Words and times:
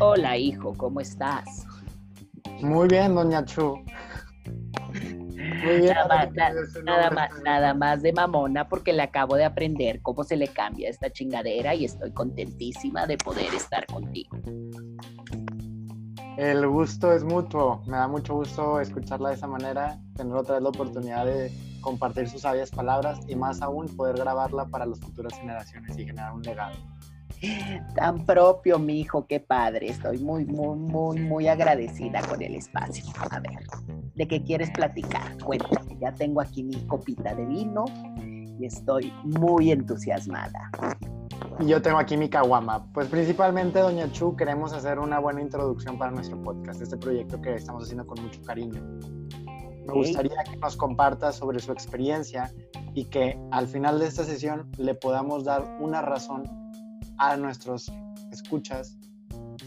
Hola, 0.00 0.36
hijo, 0.36 0.74
¿cómo 0.76 1.00
estás? 1.00 1.66
Muy 2.60 2.88
bien, 2.88 3.14
doña 3.14 3.44
Chu. 3.44 3.76
Muy 5.64 5.80
bien. 5.80 5.94
Nada 5.94 6.08
más, 6.08 6.30
nada, 6.84 7.10
más, 7.10 7.30
nada 7.42 7.74
más 7.74 8.02
de 8.02 8.12
mamona 8.12 8.68
porque 8.68 8.92
le 8.92 9.02
acabo 9.02 9.36
de 9.36 9.44
aprender 9.44 10.02
cómo 10.02 10.24
se 10.24 10.36
le 10.36 10.48
cambia 10.48 10.90
esta 10.90 11.10
chingadera 11.10 11.74
y 11.74 11.84
estoy 11.84 12.12
contentísima 12.12 13.06
de 13.06 13.16
poder 13.16 13.52
estar 13.54 13.86
contigo. 13.86 14.36
El 16.36 16.66
gusto 16.66 17.12
es 17.12 17.22
mutuo. 17.24 17.82
Me 17.86 17.96
da 17.96 18.08
mucho 18.08 18.34
gusto 18.34 18.80
escucharla 18.80 19.30
de 19.30 19.36
esa 19.36 19.46
manera, 19.46 19.98
tener 20.16 20.34
otra 20.34 20.54
vez 20.54 20.62
la 20.64 20.68
oportunidad 20.68 21.24
de 21.24 21.50
compartir 21.84 22.28
sus 22.28 22.40
sabias 22.40 22.70
palabras 22.70 23.20
y 23.28 23.36
más 23.36 23.60
aún 23.60 23.86
poder 23.94 24.16
grabarla 24.16 24.64
para 24.66 24.86
las 24.86 24.98
futuras 24.98 25.38
generaciones 25.38 25.96
y 25.98 26.06
generar 26.06 26.32
un 26.32 26.42
legado. 26.42 26.74
Tan 27.94 28.24
propio, 28.24 28.78
mi 28.78 29.00
hijo, 29.00 29.26
qué 29.26 29.38
padre. 29.38 29.88
Estoy 29.90 30.18
muy, 30.18 30.46
muy, 30.46 30.78
muy, 30.78 31.20
muy 31.20 31.46
agradecida 31.46 32.22
con 32.22 32.40
el 32.40 32.54
espacio. 32.54 33.04
A 33.30 33.38
ver, 33.38 33.60
¿de 34.14 34.26
qué 34.26 34.42
quieres 34.42 34.70
platicar? 34.70 35.36
Cuéntame, 35.44 35.98
ya 36.00 36.12
tengo 36.14 36.40
aquí 36.40 36.62
mi 36.64 36.86
copita 36.86 37.34
de 37.34 37.44
vino 37.44 37.84
y 38.58 38.64
estoy 38.64 39.12
muy 39.22 39.70
entusiasmada. 39.70 40.70
Y 41.60 41.66
yo 41.66 41.82
tengo 41.82 41.98
aquí 41.98 42.16
mi 42.16 42.30
caguama. 42.30 42.90
Pues 42.94 43.08
principalmente, 43.08 43.78
Doña 43.78 44.10
Chu, 44.10 44.34
queremos 44.36 44.72
hacer 44.72 44.98
una 44.98 45.18
buena 45.18 45.42
introducción 45.42 45.98
para 45.98 46.10
nuestro 46.12 46.40
podcast, 46.40 46.80
este 46.80 46.96
proyecto 46.96 47.40
que 47.42 47.54
estamos 47.54 47.82
haciendo 47.82 48.06
con 48.06 48.22
mucho 48.22 48.40
cariño. 48.42 48.80
Me 49.86 49.92
gustaría 49.92 50.36
que 50.50 50.56
nos 50.56 50.76
comparta 50.76 51.32
sobre 51.32 51.60
su 51.60 51.72
experiencia 51.72 52.52
y 52.94 53.04
que 53.04 53.38
al 53.50 53.66
final 53.66 53.98
de 53.98 54.06
esta 54.06 54.24
sesión 54.24 54.70
le 54.78 54.94
podamos 54.94 55.44
dar 55.44 55.78
una 55.80 56.00
razón 56.02 56.44
a 57.18 57.36
nuestros 57.36 57.92
escuchas 58.30 58.98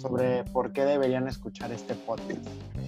sobre 0.00 0.44
por 0.44 0.72
qué 0.72 0.84
deberían 0.84 1.28
escuchar 1.28 1.72
este 1.72 1.94
podcast. 1.94 2.46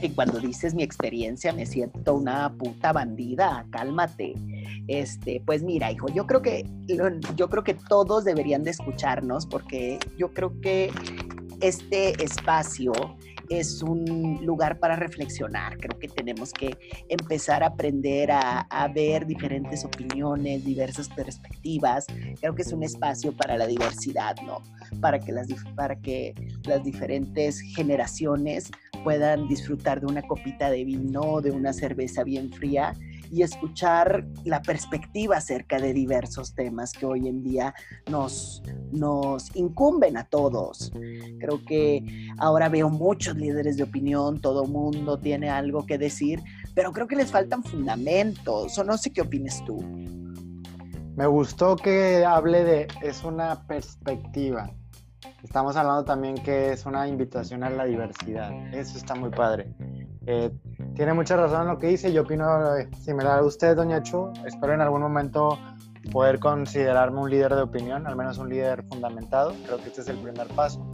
Y 0.00 0.10
cuando 0.10 0.38
dices 0.38 0.74
mi 0.74 0.82
experiencia, 0.82 1.52
me 1.52 1.66
siento 1.66 2.14
una 2.14 2.52
puta 2.54 2.92
bandida, 2.92 3.66
cálmate. 3.70 4.34
Este, 4.86 5.42
pues 5.44 5.62
mira, 5.62 5.90
hijo, 5.90 6.08
yo 6.08 6.26
creo 6.26 6.40
que 6.40 6.66
yo 7.34 7.48
creo 7.48 7.64
que 7.64 7.74
todos 7.74 8.24
deberían 8.24 8.62
de 8.62 8.70
escucharnos 8.70 9.46
porque 9.46 9.98
yo 10.16 10.32
creo 10.32 10.60
que 10.60 10.90
este 11.60 12.22
espacio 12.22 12.92
es 13.50 13.82
un 13.82 14.40
lugar 14.44 14.78
para 14.78 14.96
reflexionar. 14.96 15.76
Creo 15.78 15.98
que 15.98 16.08
tenemos 16.08 16.52
que 16.52 16.76
empezar 17.08 17.62
a 17.62 17.68
aprender 17.68 18.30
a, 18.32 18.66
ver 18.94 19.26
diferentes 19.26 19.84
opiniones, 19.84 20.64
diversas 20.64 21.08
perspectivas. 21.08 22.06
Creo 22.40 22.54
que 22.54 22.62
es 22.62 22.72
un 22.72 22.82
espacio 22.82 23.36
para 23.36 23.56
la 23.56 23.66
diversidad, 23.66 24.36
¿no? 24.44 24.62
Para 25.00 25.20
que 25.20 25.32
las, 25.32 25.48
para 25.74 25.96
que 25.96 26.34
las 26.64 26.82
diferentes 26.82 27.60
generaciones 27.60 28.70
puedan 29.04 29.46
disfrutar 29.48 30.00
de 30.00 30.06
una 30.06 30.22
copita 30.22 30.70
de 30.70 30.84
vino, 30.84 31.40
de 31.40 31.50
una 31.50 31.72
cerveza 31.72 32.24
bien 32.24 32.50
fría 32.52 32.94
y 33.30 33.42
escuchar 33.42 34.26
la 34.44 34.62
perspectiva 34.62 35.36
acerca 35.36 35.78
de 35.78 35.92
diversos 35.92 36.54
temas 36.54 36.92
que 36.92 37.06
hoy 37.06 37.28
en 37.28 37.42
día 37.42 37.74
nos, 38.10 38.62
nos 38.92 39.54
incumben 39.56 40.16
a 40.16 40.24
todos. 40.24 40.90
Creo 41.38 41.64
que 41.64 42.28
ahora 42.38 42.68
veo 42.68 42.88
muchos 42.88 43.36
líderes 43.36 43.76
de 43.76 43.82
opinión, 43.82 44.40
todo 44.40 44.66
mundo 44.66 45.18
tiene 45.18 45.50
algo 45.50 45.86
que 45.86 45.98
decir, 45.98 46.42
pero 46.74 46.92
creo 46.92 47.06
que 47.06 47.16
les 47.16 47.30
faltan 47.30 47.62
fundamentos, 47.62 48.78
o 48.78 48.84
no 48.84 48.96
sé 48.96 49.12
qué 49.12 49.22
opines 49.22 49.64
tú. 49.64 49.78
Me 51.16 51.26
gustó 51.26 51.74
que 51.74 52.24
hable 52.24 52.62
de, 52.62 52.88
es 53.02 53.24
una 53.24 53.66
perspectiva. 53.66 54.70
Estamos 55.42 55.76
hablando 55.76 56.04
también 56.04 56.36
que 56.36 56.72
es 56.72 56.86
una 56.86 57.08
invitación 57.08 57.64
a 57.64 57.70
la 57.70 57.84
diversidad. 57.84 58.52
Eso 58.72 58.96
está 58.96 59.14
muy 59.14 59.30
padre. 59.30 59.72
Eh, 60.26 60.50
tiene 60.98 61.14
mucha 61.14 61.36
razón 61.36 61.62
en 61.62 61.68
lo 61.68 61.78
que 61.78 61.86
dice. 61.86 62.12
Yo 62.12 62.22
opino 62.22 62.76
eh, 62.76 62.88
similar 63.00 63.38
a 63.38 63.42
usted, 63.44 63.76
doña 63.76 64.02
Chu. 64.02 64.32
Espero 64.44 64.74
en 64.74 64.80
algún 64.80 65.00
momento 65.00 65.56
poder 66.10 66.40
considerarme 66.40 67.20
un 67.20 67.30
líder 67.30 67.54
de 67.54 67.62
opinión, 67.62 68.04
al 68.08 68.16
menos 68.16 68.36
un 68.38 68.48
líder 68.48 68.82
fundamentado. 68.82 69.54
Creo 69.64 69.78
que 69.78 69.90
este 69.90 70.00
es 70.00 70.08
el 70.08 70.18
primer 70.18 70.48
paso. 70.48 70.84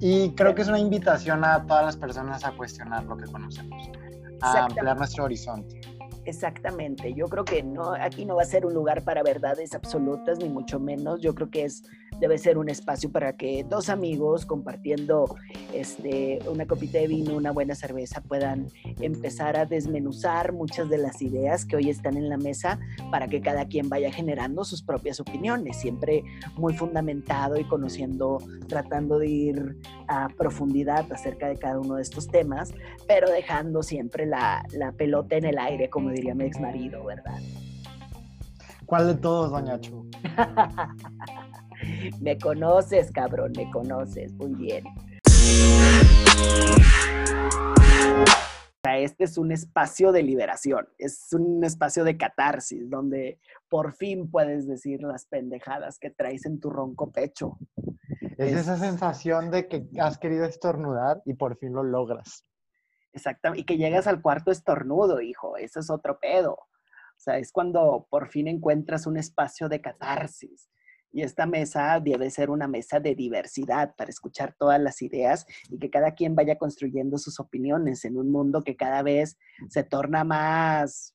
Y 0.00 0.34
creo 0.34 0.56
que 0.56 0.62
es 0.62 0.68
una 0.68 0.80
invitación 0.80 1.44
a 1.44 1.64
todas 1.64 1.84
las 1.84 1.96
personas 1.96 2.44
a 2.44 2.50
cuestionar 2.50 3.04
lo 3.04 3.16
que 3.16 3.30
conocemos, 3.30 3.92
a 4.40 4.64
ampliar 4.64 4.96
nuestro 4.96 5.22
horizonte. 5.22 5.80
Exactamente, 6.24 7.14
yo 7.14 7.28
creo 7.28 7.44
que 7.44 7.62
no, 7.62 7.92
aquí 7.92 8.24
no 8.24 8.36
va 8.36 8.42
a 8.42 8.46
ser 8.46 8.66
un 8.66 8.74
lugar 8.74 9.04
para 9.04 9.22
verdades 9.22 9.72
absolutas, 9.72 10.38
ni 10.38 10.48
mucho 10.48 10.80
menos. 10.80 11.20
Yo 11.20 11.32
creo 11.34 11.48
que 11.48 11.64
es 11.64 11.84
debe 12.20 12.38
ser 12.38 12.58
un 12.58 12.68
espacio 12.68 13.10
para 13.10 13.36
que 13.36 13.64
dos 13.64 13.88
amigos 13.88 14.46
compartiendo 14.46 15.36
este, 15.72 16.38
una 16.48 16.66
copita 16.66 16.98
de 16.98 17.08
vino, 17.08 17.34
una 17.34 17.52
buena 17.52 17.74
cerveza, 17.74 18.20
puedan 18.20 18.68
empezar 19.00 19.56
a 19.56 19.66
desmenuzar 19.66 20.52
muchas 20.52 20.88
de 20.88 20.98
las 20.98 21.22
ideas 21.22 21.64
que 21.64 21.76
hoy 21.76 21.90
están 21.90 22.16
en 22.16 22.28
la 22.28 22.36
mesa 22.36 22.78
para 23.10 23.28
que 23.28 23.40
cada 23.40 23.66
quien 23.66 23.88
vaya 23.88 24.12
generando 24.12 24.64
sus 24.64 24.82
propias 24.82 25.20
opiniones, 25.20 25.76
siempre 25.76 26.24
muy 26.56 26.74
fundamentado 26.74 27.58
y 27.58 27.64
conociendo, 27.64 28.38
tratando 28.68 29.18
de 29.18 29.28
ir 29.28 29.76
a 30.08 30.28
profundidad 30.28 31.10
acerca 31.12 31.48
de 31.48 31.56
cada 31.56 31.78
uno 31.78 31.96
de 31.96 32.02
estos 32.02 32.28
temas, 32.28 32.72
pero 33.06 33.30
dejando 33.30 33.82
siempre 33.82 34.26
la, 34.26 34.64
la 34.72 34.92
pelota 34.92 35.36
en 35.36 35.46
el 35.46 35.58
aire, 35.58 35.90
como 35.90 36.10
diría 36.10 36.34
mi 36.34 36.44
ex 36.44 36.60
marido, 36.60 37.04
¿verdad? 37.04 37.38
¿Cuál 38.86 39.06
de 39.06 39.14
todos, 39.14 39.50
doña 39.50 39.80
Chu? 39.80 40.08
me 42.20 42.38
conoces, 42.38 43.10
cabrón, 43.10 43.52
me 43.56 43.70
conoces. 43.70 44.32
Muy 44.34 44.54
bien. 44.54 44.84
Este 48.96 49.24
es 49.24 49.38
un 49.38 49.50
espacio 49.50 50.12
de 50.12 50.22
liberación, 50.22 50.86
es 50.98 51.32
un 51.32 51.64
espacio 51.64 52.04
de 52.04 52.16
catarsis, 52.16 52.88
donde 52.90 53.40
por 53.68 53.92
fin 53.92 54.30
puedes 54.30 54.66
decir 54.66 55.02
las 55.02 55.26
pendejadas 55.26 55.98
que 55.98 56.10
traes 56.10 56.44
en 56.44 56.60
tu 56.60 56.70
ronco 56.70 57.10
pecho. 57.10 57.58
Es, 58.36 58.52
esa 58.52 58.76
sensación 58.76 59.50
de 59.50 59.68
que 59.68 59.86
has 59.98 60.18
querido 60.18 60.44
estornudar 60.44 61.22
y 61.24 61.34
por 61.34 61.56
fin 61.56 61.72
lo 61.72 61.82
logras. 61.82 62.44
Exactamente, 63.12 63.62
y 63.62 63.64
que 63.64 63.78
llegas 63.78 64.06
al 64.06 64.20
cuarto 64.20 64.50
estornudo, 64.50 65.20
hijo, 65.20 65.56
eso 65.56 65.80
es 65.80 65.88
otro 65.88 66.18
pedo. 66.18 66.52
O 66.54 67.20
sea, 67.24 67.38
es 67.38 67.52
cuando 67.52 68.06
por 68.10 68.28
fin 68.28 68.48
encuentras 68.48 69.06
un 69.06 69.16
espacio 69.16 69.68
de 69.68 69.80
catarsis. 69.80 70.68
Y 71.14 71.22
esta 71.22 71.46
mesa 71.46 72.00
debe 72.00 72.28
ser 72.28 72.50
una 72.50 72.66
mesa 72.66 72.98
de 72.98 73.14
diversidad 73.14 73.94
para 73.94 74.10
escuchar 74.10 74.52
todas 74.58 74.80
las 74.80 75.00
ideas 75.00 75.46
y 75.70 75.78
que 75.78 75.88
cada 75.88 76.10
quien 76.10 76.34
vaya 76.34 76.58
construyendo 76.58 77.18
sus 77.18 77.38
opiniones 77.38 78.04
en 78.04 78.16
un 78.16 78.32
mundo 78.32 78.62
que 78.62 78.74
cada 78.74 79.00
vez 79.04 79.38
se 79.68 79.84
torna 79.84 80.24
más, 80.24 81.14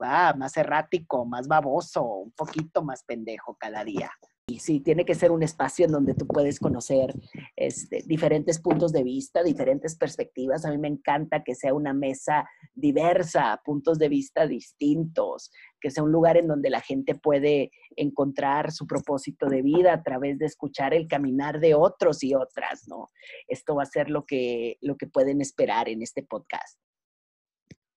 ah, 0.00 0.34
más 0.34 0.56
errático, 0.56 1.26
más 1.26 1.46
baboso, 1.46 2.02
un 2.04 2.30
poquito 2.30 2.82
más 2.82 3.04
pendejo 3.04 3.54
cada 3.60 3.84
día. 3.84 4.10
Y 4.48 4.60
sí, 4.60 4.80
tiene 4.80 5.04
que 5.04 5.14
ser 5.14 5.30
un 5.30 5.42
espacio 5.42 5.84
en 5.84 5.92
donde 5.92 6.14
tú 6.14 6.26
puedes 6.26 6.58
conocer 6.58 7.12
este, 7.54 8.02
diferentes 8.06 8.58
puntos 8.58 8.92
de 8.92 9.02
vista, 9.02 9.42
diferentes 9.42 9.94
perspectivas. 9.94 10.64
A 10.64 10.70
mí 10.70 10.78
me 10.78 10.88
encanta 10.88 11.44
que 11.44 11.54
sea 11.54 11.74
una 11.74 11.92
mesa 11.92 12.48
diversa, 12.74 13.60
puntos 13.62 13.98
de 13.98 14.08
vista 14.08 14.46
distintos, 14.46 15.52
que 15.78 15.90
sea 15.90 16.02
un 16.02 16.12
lugar 16.12 16.38
en 16.38 16.48
donde 16.48 16.70
la 16.70 16.80
gente 16.80 17.14
puede 17.14 17.72
encontrar 17.94 18.72
su 18.72 18.86
propósito 18.86 19.50
de 19.50 19.60
vida 19.60 19.92
a 19.92 20.02
través 20.02 20.38
de 20.38 20.46
escuchar 20.46 20.94
el 20.94 21.08
caminar 21.08 21.60
de 21.60 21.74
otros 21.74 22.24
y 22.24 22.34
otras, 22.34 22.88
¿no? 22.88 23.10
Esto 23.48 23.74
va 23.74 23.82
a 23.82 23.86
ser 23.86 24.08
lo 24.08 24.24
que, 24.24 24.78
lo 24.80 24.96
que 24.96 25.06
pueden 25.06 25.42
esperar 25.42 25.90
en 25.90 26.00
este 26.00 26.22
podcast. 26.22 26.80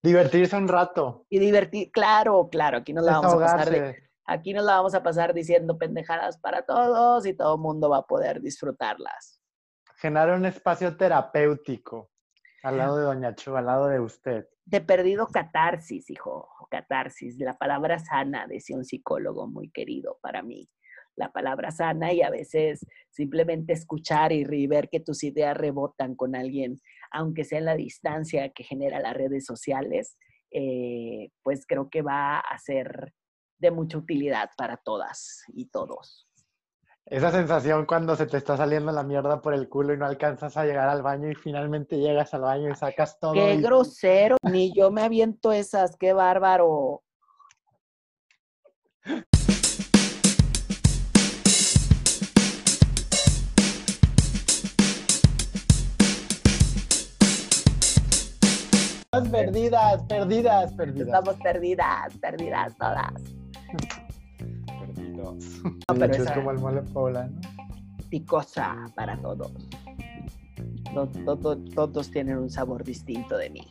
Divertirse 0.04 0.58
un 0.58 0.68
rato. 0.68 1.26
Y 1.30 1.40
divertir, 1.40 1.92
claro, 1.92 2.50
claro, 2.52 2.80
aquí 2.80 2.92
nos 2.92 3.06
la 3.06 3.22
vamos 3.22 3.36
a 3.36 3.40
pasar 3.40 3.70
de 3.70 4.11
Aquí 4.26 4.54
nos 4.54 4.66
la 4.66 4.76
vamos 4.76 4.94
a 4.94 5.04
pasar 5.04 5.34
diciendo 5.34 5.78
pendejadas 5.78 6.38
para 6.38 6.64
todos 6.64 7.26
y 7.26 7.34
todo 7.34 7.56
el 7.56 7.62
mundo 7.62 7.90
va 7.90 7.98
a 7.98 8.06
poder 8.06 8.42
disfrutarlas. 8.42 9.42
Generar 9.98 10.38
un 10.38 10.46
espacio 10.46 10.96
terapéutico 10.96 12.12
al 12.64 12.78
lado 12.78 12.98
de 12.98 13.04
Doña 13.04 13.36
Chu, 13.36 13.56
al 13.56 13.66
lado 13.66 13.88
de 13.88 14.00
usted. 14.00 14.48
De 14.66 14.82
perdido 14.82 15.28
catarsis, 15.28 16.10
hijo, 16.10 16.48
catarsis, 16.70 17.38
la 17.40 17.58
palabra 17.58 18.00
sana, 18.00 18.48
decía 18.48 18.78
un 18.78 18.86
psicólogo 18.86 19.48
muy 19.48 19.70
querido 19.72 20.20
para 20.22 20.44
mí. 20.44 20.70
La 21.16 21.32
palabra 21.32 21.72
sana 21.72 22.14
y 22.14 22.22
a 22.22 22.30
veces 22.30 22.86
simplemente 23.10 23.74
escuchar 23.74 24.32
y 24.32 24.68
ver 24.68 24.90
que 24.90 25.00
tus 25.00 25.24
ideas 25.24 25.58
rebotan 25.58 26.16
con 26.16 26.36
alguien, 26.36 26.80
aunque 27.12 27.44
sea 27.44 27.60
en 27.60 27.66
la 27.66 27.76
distancia 27.76 28.50
que 28.50 28.64
genera 28.64 29.00
las 29.00 29.14
redes 29.14 29.46
sociales, 29.46 30.18
eh, 30.52 31.30
pues 31.44 31.66
creo 31.68 31.90
que 31.90 32.02
va 32.02 32.40
a 32.40 32.58
ser 32.60 33.14
de 33.62 33.72
mucha 33.72 33.98
utilidad 33.98 34.50
para 34.58 34.76
todas 34.76 35.44
y 35.54 35.68
todos. 35.68 36.28
Esa 37.06 37.32
sensación 37.32 37.86
cuando 37.86 38.16
se 38.16 38.26
te 38.26 38.38
está 38.38 38.58
saliendo 38.58 38.92
la 38.92 39.04
mierda 39.04 39.42
por 39.42 39.54
el 39.54 39.70
culo 39.70 39.94
y 39.94 39.98
no 39.98 40.06
alcanzas 40.06 40.58
a 40.58 40.66
llegar 40.66 40.90
al 40.90 41.02
baño 41.02 41.30
y 41.30 41.36
finalmente 41.36 41.98
llegas 41.98 42.34
al 42.34 42.42
baño 42.42 42.70
y 42.70 42.76
sacas 42.76 43.20
todo. 43.20 43.34
Qué 43.34 43.58
grosero, 43.58 44.38
ni 44.44 44.74
yo 44.74 44.92
me 44.92 45.04
aviento 45.04 45.52
esas, 45.52 45.96
qué 45.98 46.14
bárbaro. 46.14 47.04
Perdidas, 59.32 60.04
perdidas, 60.08 60.74
perdidas. 60.74 61.08
Estamos 61.08 61.36
perdidas, 61.44 62.18
perdidas 62.20 62.78
todas. 62.78 63.41
No, 65.90 65.96
pero 65.96 66.14
es 66.14 66.32
como 66.32 66.52
el 66.52 66.60
mole 66.60 66.82
poblano. 66.82 67.40
Picosa 68.10 68.90
para 68.96 69.18
todos. 69.22 69.52
To- 70.94 71.08
to- 71.08 71.38
to- 71.38 71.56
todos 71.58 72.12
tienen 72.12 72.38
un 72.38 72.50
sabor 72.50 72.84
distinto 72.84 73.38
de 73.38 73.50
mí. 73.50 73.68